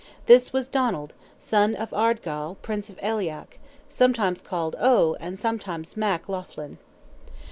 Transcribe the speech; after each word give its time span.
This 0.25 0.51
was 0.51 0.67
Donald, 0.67 1.13
son 1.37 1.75
of 1.75 1.91
Ardgall, 1.93 2.57
Prince 2.63 2.89
of 2.89 2.97
Aileach, 3.03 3.59
sometimes 3.87 4.41
called 4.41 4.75
"O" 4.79 5.13
and 5.19 5.37
sometimes 5.37 5.95
"Mac" 5.95 6.27
Laughlin. 6.27 6.79